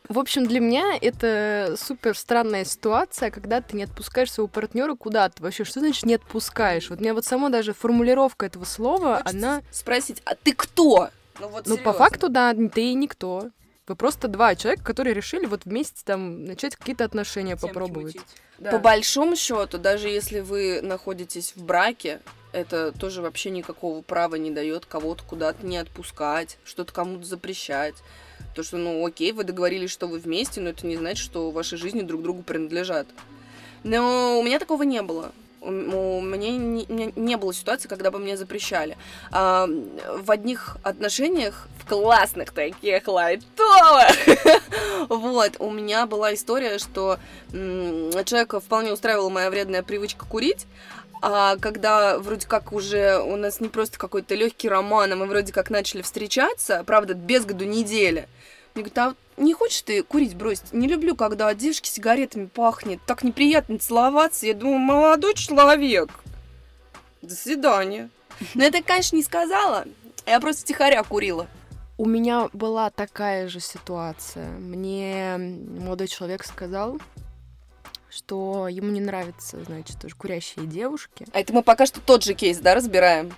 [0.09, 5.43] В общем, для меня это супер странная ситуация, когда ты не отпускаешь своего партнера куда-то.
[5.43, 6.89] Вообще, что значит не отпускаешь?
[6.89, 9.61] Вот у меня вот сама даже формулировка этого слова, она...
[9.71, 11.11] Спросить, а ты кто?
[11.39, 13.51] Ну, вот Ну, по факту, да, ты и никто.
[13.89, 18.17] Вы просто два человека, которые решили вот вместе там начать какие-то отношения Темки попробовать.
[18.17, 18.71] мутить.
[18.71, 22.21] По большому счету, даже если вы находитесь в браке,
[22.53, 27.95] это тоже вообще никакого права не дает кого-то куда-то не отпускать, что-то кому-то запрещать.
[28.55, 31.77] То, что, ну, окей, вы договорились, что вы вместе, но это не значит, что ваши
[31.77, 33.07] жизни друг другу принадлежат.
[33.85, 35.33] Но у меня такого не было.
[35.61, 38.97] У меня не, меня не было ситуации, когда бы мне запрещали.
[39.33, 39.69] А,
[40.19, 44.09] в одних отношениях, в классных таких лайтовых,
[45.09, 47.19] вот, у меня была история, что
[47.51, 50.67] человека вполне устраивала моя вредная привычка курить,
[51.21, 55.53] а когда вроде как уже у нас не просто какой-то легкий роман, а мы вроде
[55.53, 58.29] как начали встречаться, правда, без году неделя,
[58.79, 60.73] мне говорят, а не хочешь ты курить бросить?
[60.73, 63.01] Не люблю, когда от девушки сигаретами пахнет.
[63.07, 64.47] Так неприятно целоваться.
[64.47, 66.11] Я думаю, молодой человек.
[67.23, 68.11] До свидания.
[68.55, 69.85] Но я так, конечно, не сказала.
[70.27, 71.47] Я просто тихоря курила.
[71.97, 74.51] У меня была такая же ситуация.
[74.51, 76.99] Мне молодой человек сказал,
[78.09, 81.27] что ему не нравятся, значит, тоже курящие девушки.
[81.33, 83.33] А это мы пока что тот же кейс, да, разбираем?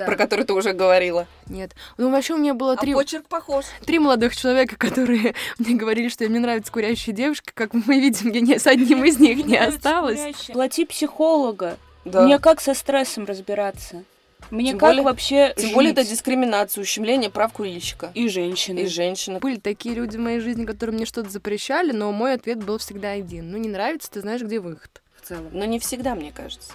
[0.00, 0.06] Да.
[0.06, 1.26] Про который ты уже говорила.
[1.46, 1.72] Нет.
[1.98, 3.66] Ну, вообще у меня было три, А почерк похож.
[3.84, 7.50] три молодых человека, которые мне говорили, что им не нравятся курящие девушки.
[7.52, 10.18] Как мы видим, я ни с одним из них не осталась.
[10.50, 11.76] Плати психолога.
[12.06, 12.22] Да.
[12.22, 14.04] Мне как со стрессом разбираться?
[14.50, 16.12] Мне Тем как более- вообще Тем более это жить?
[16.12, 18.10] дискриминация, ущемление прав курильщика.
[18.14, 18.78] и женщины.
[18.80, 19.38] И женщины.
[19.38, 23.10] Были такие люди в моей жизни, которые мне что-то запрещали, но мой ответ был всегда
[23.10, 23.50] один.
[23.50, 25.02] Ну, не нравится, ты знаешь, где выход.
[25.22, 25.50] в целом.
[25.52, 26.72] Но не всегда, мне кажется.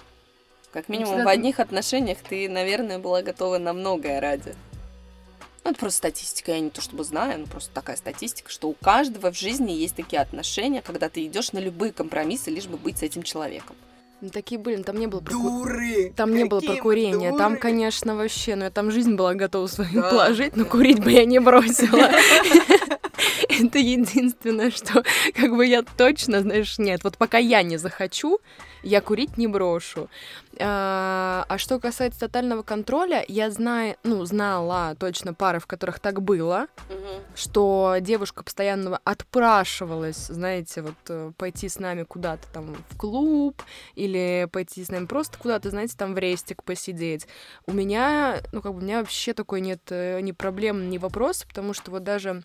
[0.76, 4.54] Как минимум, всегда в одних отношениях ты, наверное, была готова на многое ради.
[5.64, 8.74] Ну, это просто статистика, я не то чтобы знаю, но просто такая статистика, что у
[8.74, 12.98] каждого в жизни есть такие отношения, когда ты идешь на любые компромиссы, лишь бы быть
[12.98, 13.74] с этим человеком.
[14.20, 16.12] Ну, такие были, но там не было про ку- Дуры!
[16.14, 17.32] Там не было Какие про курение.
[17.32, 17.62] вы Там, дуры!
[17.62, 20.10] конечно, вообще, ну я там жизнь была готова свою Да.
[20.10, 22.10] положить, но курить бы я не бросила.
[23.48, 25.02] Это единственное, что
[25.34, 28.40] как бы я точно, знаешь, нет, вот пока я не захочу,
[28.82, 30.08] я курить не брошу.
[30.58, 36.22] А а что касается тотального контроля, я знаю, ну, знала точно пары, в которых так
[36.22, 36.66] было,
[37.34, 43.62] что девушка постоянно отпрашивалась, знаете, вот э, пойти с нами куда-то там в клуб
[43.94, 47.26] или пойти с нами просто куда-то, знаете, там в рестик посидеть.
[47.66, 51.46] У меня, ну, как бы у меня вообще такой нет э, ни проблем, ни вопроса,
[51.46, 52.42] потому что вот даже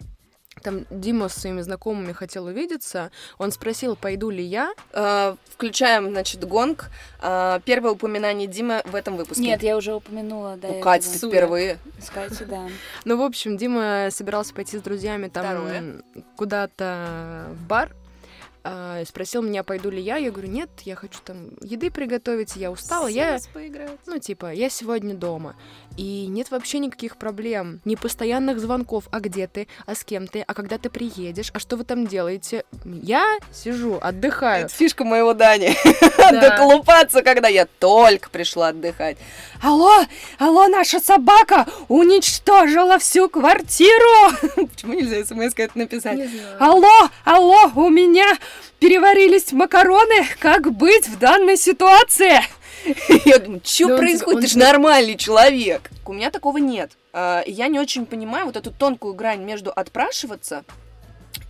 [0.62, 6.44] там Дима с своими знакомыми хотел увидеться, он спросил, пойду ли я, Э, Включаем, значит,
[6.44, 6.90] гонг.
[7.22, 9.44] Э, Первое упоминание Димы в этом выпуске.
[9.44, 10.70] Нет, я уже упомянула, да.
[10.70, 11.78] У Кати ты впервые.
[12.00, 12.68] С Катей, да.
[13.06, 16.02] Ну, в общем, Дима собирался пойти с друзьями там
[16.36, 17.92] куда-то в бар.
[18.66, 20.18] и спросил меня, пойду ли я.
[20.18, 23.08] Я говорю, нет, я хочу там еды приготовить, я устала.
[23.08, 23.40] Я,
[24.06, 25.56] ну, типа, я сегодня дома.
[25.98, 27.82] И нет вообще никаких проблем.
[27.86, 29.06] Ни постоянных звонков.
[29.12, 29.68] А где ты?
[29.86, 30.44] А с кем ты?
[30.48, 31.52] А когда ты приедешь?
[31.54, 32.64] А что вы там делаете?
[32.86, 34.66] Я сижу, отдыхаю.
[34.66, 35.76] Это фишка моего Дани.
[36.18, 36.32] Да.
[36.50, 39.18] Доколупаться, когда я только пришла отдыхать.
[39.62, 40.06] Алло,
[40.40, 44.32] алло, наша собака уничтожила всю квартиру.
[44.56, 46.18] Почему нельзя смс это написать?
[46.18, 46.30] Не.
[46.60, 48.38] Алло, алло, у меня
[48.80, 50.26] переварились макароны.
[50.40, 52.42] Как быть в данной ситуации?
[53.26, 54.42] Я думаю, что Да он происходит?
[54.42, 55.90] Ты же тебе- нормальный человек.
[56.06, 56.92] У меня такого нет.
[57.14, 60.64] А, Я не очень понимаю вот эту тонкую грань между отпрашиваться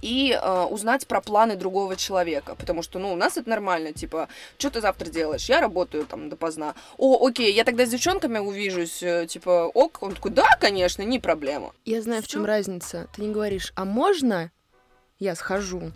[0.02, 2.56] и э, узнать про планы другого человека.
[2.56, 5.46] Потому что, ну, у нас это нормально, типа, что ты завтра делаешь?
[5.48, 6.74] Я работаю там допоздна.
[6.98, 10.00] О, окей, я тогда с девчонками увижусь, э, типа, ок.
[10.02, 11.72] Он такой, да, конечно, не проблема.
[11.86, 12.48] Я знаю, в чем Всё.
[12.48, 13.08] разница.
[13.16, 14.52] Ты не говоришь, а можно
[15.20, 15.92] я схожу?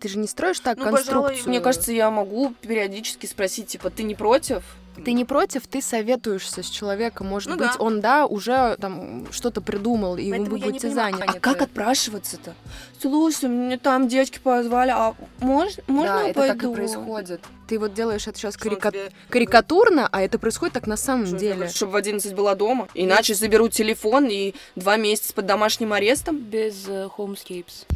[0.00, 1.22] Ты же не строишь так Ну, конструкцию.
[1.22, 4.62] пожалуй, мне кажется, я могу периодически спросить, типа, ты не против?
[5.04, 7.26] Ты не против, ты советуешься с человеком.
[7.28, 7.76] Может Ну быть, да.
[7.78, 11.24] он, да, уже там что-то придумал, и Поэтому вы будете заняты.
[11.26, 12.54] А как отпрашиваться-то?
[13.00, 16.74] Слушай, мне там девочки позвали, а мож- можно Да, я это так и пойду?
[16.74, 17.40] происходит.
[17.66, 21.38] Ты вот делаешь это сейчас карика- тебе- карикатурно, а это происходит так на самом Что,
[21.38, 21.68] деле.
[21.68, 22.86] Чтобы в 11 была дома.
[22.94, 26.36] Иначе заберут телефон и два месяца под домашним арестом.
[26.38, 27.86] Без э, homescapes.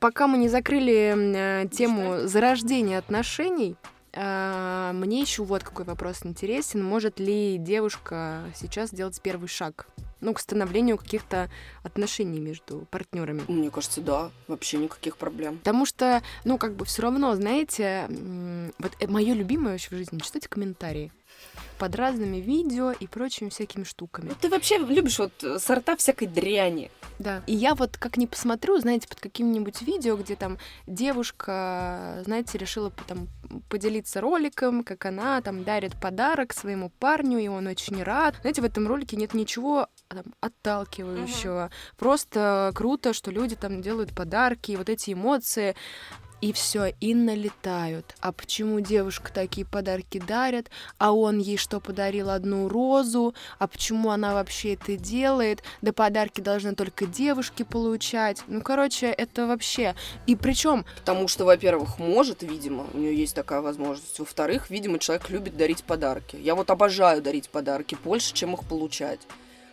[0.00, 1.14] Пока мы не закрыли
[1.62, 3.76] э, тему зарождения отношений,
[4.12, 6.82] э, мне еще вот какой вопрос интересен.
[6.82, 9.86] Может ли девушка сейчас сделать первый шаг?
[10.22, 11.50] Ну, к становлению каких-то
[11.82, 13.42] отношений между партнерами.
[13.48, 15.58] Мне кажется, да, вообще никаких проблем.
[15.58, 18.06] Потому что, ну, как бы все равно, знаете,
[18.78, 21.12] вот мое любимое вообще в жизни читать комментарии
[21.78, 24.28] под разными видео и прочими всякими штуками.
[24.28, 26.90] Ну, ты вообще любишь вот э, сорта всякой дряни.
[27.18, 27.42] Да.
[27.46, 32.90] И я вот как не посмотрю, знаете, под каким-нибудь видео, где там девушка, знаете, решила
[33.06, 33.28] там
[33.68, 38.36] поделиться роликом, как она там дарит подарок своему парню, и он очень рад.
[38.42, 41.70] Знаете, в этом ролике нет ничего а, там, отталкивающего.
[41.98, 45.74] Просто круто, что люди там делают подарки, и вот эти эмоции.
[46.40, 48.14] И все, и налетают.
[48.20, 50.70] А почему девушка такие подарки дарят?
[50.98, 53.34] А он ей что подарил одну розу?
[53.58, 55.62] А почему она вообще это делает?
[55.82, 58.42] Да подарки должны только девушки получать.
[58.46, 59.94] Ну, короче, это вообще.
[60.26, 64.18] И причем, Потому что, во-первых, может, видимо, у нее есть такая возможность.
[64.18, 66.36] Во-вторых, видимо, человек любит дарить подарки.
[66.36, 69.20] Я вот обожаю дарить подарки больше, чем их получать.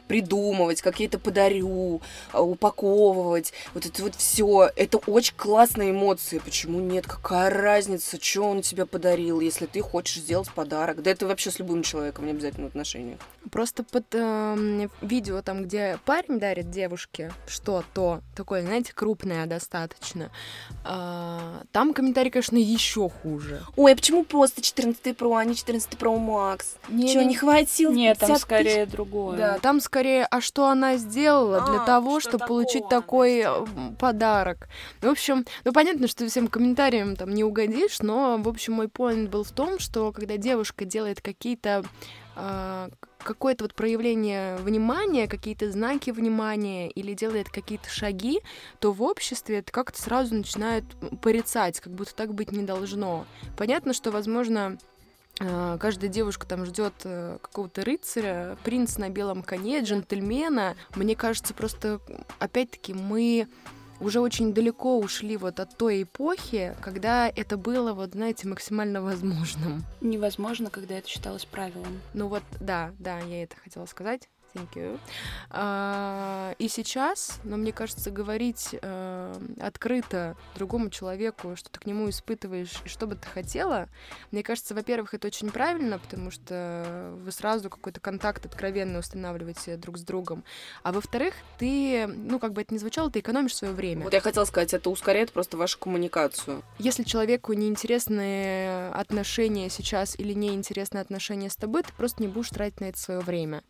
[0.07, 4.69] Придумывать, как я это подарю, а, упаковывать, вот это вот все.
[4.75, 6.39] Это очень классные эмоции.
[6.39, 7.05] Почему нет?
[7.05, 11.01] Какая разница, что он тебе подарил, если ты хочешь сделать подарок?
[11.01, 13.19] Да это вообще с любым человеком, не обязательно в отношениях.
[13.51, 20.31] Просто под э, видео там, где парень дарит девушке что-то такое, знаете, крупное достаточно,
[20.85, 23.61] э, там комментарий, конечно, еще хуже.
[23.75, 26.65] Ой, а почему просто 14 Pro, а не 14 Pro Max?
[26.89, 27.91] Не, Что, не хватило?
[27.91, 28.91] Нет, там 50 скорее тысяч?
[28.91, 29.37] другое.
[29.37, 29.96] Да, там скорее,
[30.29, 33.45] а что она сделала для А, того, что чтобы получить такой
[33.99, 34.67] подарок.
[35.01, 39.29] В общем, ну понятно, что всем комментариям там не угодишь, но, в общем, мой поинт
[39.29, 41.83] был в том, что когда девушка делает какие-то
[42.35, 48.41] а, какое-то вот проявление внимания, какие-то знаки внимания или делает какие-то шаги,
[48.79, 50.85] то в обществе это как-то сразу начинают
[51.21, 53.25] порицать, как будто так быть не должно.
[53.57, 54.77] Понятно, что, возможно,
[55.39, 60.75] каждая девушка там ждет какого-то рыцаря, принца на белом коне, джентльмена.
[60.95, 61.99] Мне кажется, просто,
[62.39, 63.47] опять-таки, мы
[63.99, 69.83] уже очень далеко ушли вот от той эпохи, когда это было, вот, знаете, максимально возможным.
[70.01, 71.99] Невозможно, когда это считалось правилом.
[72.13, 74.29] Ну вот, да, да, я это хотела сказать.
[74.53, 74.99] Thank you.
[75.49, 82.09] А, и сейчас, но мне кажется, говорить э, открыто другому человеку, что ты к нему
[82.09, 83.87] испытываешь и что бы ты хотела,
[84.31, 89.97] мне кажется, во-первых, это очень правильно, потому что вы сразу какой-то контакт откровенно устанавливаете друг
[89.97, 90.43] с другом.
[90.83, 94.03] А во-вторых, ты, ну, как бы это ни звучало, ты экономишь свое время.
[94.03, 96.63] Вот я хотела сказать, это ускоряет просто вашу коммуникацию.
[96.79, 102.81] Если человеку неинтересны отношения сейчас или неинтересны отношения с тобой, ты просто не будешь тратить
[102.81, 103.63] на это свое время.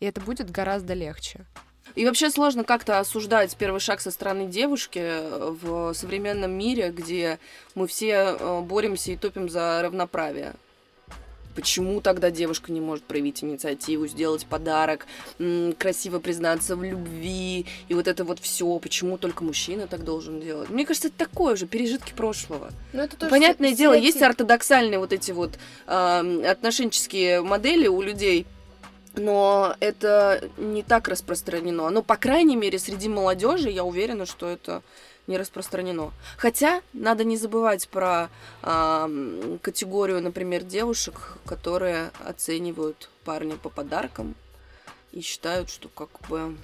[0.00, 1.46] И это будет гораздо легче.
[1.94, 5.20] И вообще сложно как-то осуждать первый шаг со стороны девушки
[5.62, 7.38] в современном мире, где
[7.74, 10.54] мы все э, боремся и топим за равноправие.
[11.54, 15.06] Почему тогда девушка не может проявить инициативу, сделать подарок,
[15.78, 18.78] красиво признаться в любви и вот это вот все?
[18.78, 20.70] Почему только мужчина так должен делать?
[20.70, 22.70] Мне кажется, это такое же пережитки прошлого.
[22.92, 25.58] Ну, это Понятное дело, есть ортодоксальные вот эти вот
[25.88, 28.46] э, отношенческие модели у людей,
[29.14, 31.90] но это не так распространено.
[31.90, 34.82] Ну, по крайней мере, среди молодежи я уверена, что это
[35.26, 36.12] не распространено.
[36.36, 38.28] Хотя надо не забывать про
[38.62, 39.08] а,
[39.62, 44.34] категорию, например, девушек, которые оценивают парня по подаркам
[45.12, 46.56] и считают, что как бы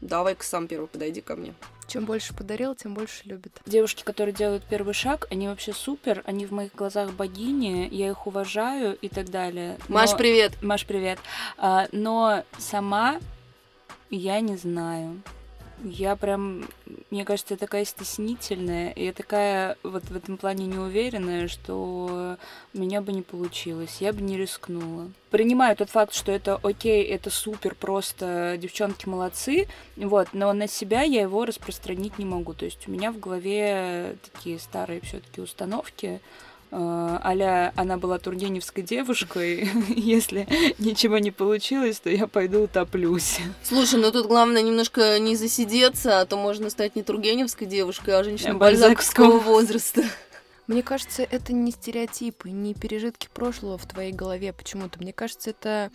[0.00, 1.54] давай-ка сам первый подойди ко мне.
[1.86, 3.60] Чем больше подарил, тем больше любит.
[3.64, 8.26] Девушки, которые делают первый шаг, они вообще супер, они в моих глазах богини, я их
[8.26, 9.78] уважаю и так далее.
[9.88, 10.52] Маш, Но- привет!
[10.62, 11.18] Маш, привет.
[11.58, 13.20] А, но сама
[14.10, 15.22] я не знаю.
[15.84, 16.64] Я прям,
[17.10, 22.36] мне кажется, я такая стеснительная, и я такая вот в этом плане неуверенная, что
[22.72, 25.10] у меня бы не получилось, я бы не рискнула.
[25.30, 31.02] Принимаю тот факт, что это окей, это супер, просто девчонки молодцы, вот, но на себя
[31.02, 32.54] я его распространить не могу.
[32.54, 36.20] То есть у меня в голове такие старые все-таки установки,
[36.70, 40.46] э, а она была тургеневской девушкой, если
[40.78, 43.38] ничего не получилось, то я пойду утоплюсь.
[43.62, 48.24] Слушай, ну тут главное немножко не засидеться, а то можно стать не Тургеневской девушкой, а
[48.24, 49.38] женщиной Э, бальзаковского бальзаковского.
[49.40, 50.04] возраста.
[50.66, 54.98] Мне кажется, это не стереотипы, не пережитки прошлого в твоей голове почему-то.
[55.00, 55.90] Мне кажется, это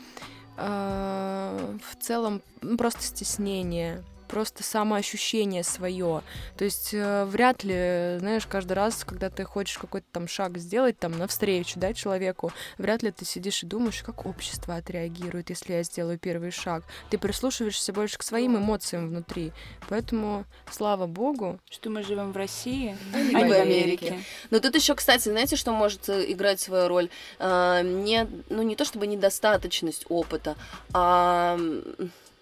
[0.57, 6.23] э, в целом ну, просто стеснение просто самоощущение свое.
[6.57, 10.97] То есть э, вряд ли, знаешь, каждый раз, когда ты хочешь какой-то там шаг сделать,
[10.97, 15.83] там, навстречу, да, человеку, вряд ли ты сидишь и думаешь, как общество отреагирует, если я
[15.83, 16.83] сделаю первый шаг.
[17.09, 19.51] Ты прислушиваешься больше к своим эмоциям внутри.
[19.89, 23.51] Поэтому, слава богу, Что мы живем в России, А не в.
[23.51, 24.23] Америке.
[24.49, 27.09] Но тут еще, кстати, знаете, что может э, играть свою роль?
[27.37, 30.55] А, не, ну, не то чтобы недостаточность опыта,
[30.93, 31.59] а...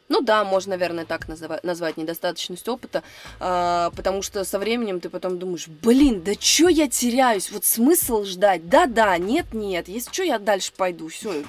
[0.10, 3.04] Ну да, можно, наверное, так называть, назвать недостаточность опыта,
[3.40, 7.52] а, потому что со временем ты потом думаешь, блин, да чё я теряюсь?
[7.52, 8.68] Вот смысл ждать?
[8.68, 11.44] Да-да, нет-нет, если что, я дальше пойду, все.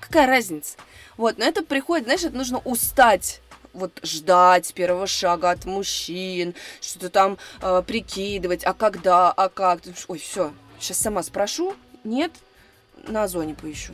[0.00, 0.78] Какая разница?
[1.18, 3.42] Вот, но это приходит, знаешь, это нужно устать
[3.74, 9.80] вот ждать первого шага от мужчин, что-то там э, прикидывать, а когда, а как.
[10.08, 12.32] Ой, все, сейчас сама спрошу, нет,
[13.06, 13.92] на озоне поищу.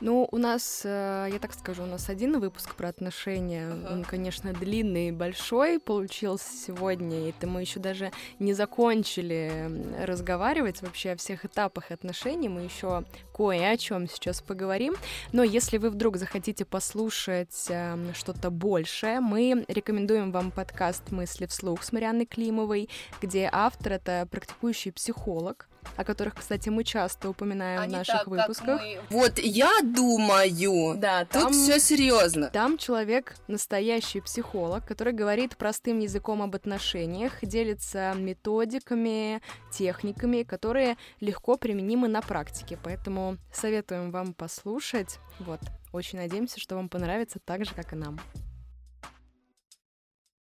[0.00, 3.68] Ну, у нас, э, я так скажу, у нас один выпуск про отношения.
[3.70, 3.92] Ага.
[3.92, 7.26] Он, конечно, длинный и большой получился сегодня.
[7.26, 9.70] И это мы еще даже не закончили
[10.02, 12.48] разговаривать вообще о всех этапах отношений.
[12.48, 14.94] Мы еще кое о чем сейчас поговорим.
[15.32, 21.82] Но если вы вдруг захотите послушать эм, что-то большее, мы рекомендуем вам подкаст «Мысли вслух»
[21.82, 22.88] с Марианной Климовой,
[23.20, 25.69] где автор— это практикующий психолог.
[25.96, 28.80] О которых, кстати, мы часто упоминаем в наших выпусках.
[28.80, 29.00] Мы...
[29.10, 32.50] Вот я думаю, да, там, тут все серьезно.
[32.50, 41.56] Там человек настоящий психолог, который говорит простым языком об отношениях, делится методиками, техниками, которые легко
[41.56, 42.78] применимы на практике.
[42.82, 45.18] Поэтому советуем вам послушать.
[45.38, 45.60] Вот,
[45.92, 48.18] очень надеемся, что вам понравится так же, как и нам.